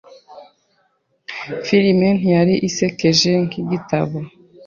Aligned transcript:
Filime 1.65 2.07
ntiyari 2.19 2.53
isekeje 2.69 3.31
nkigitabo. 3.45 4.17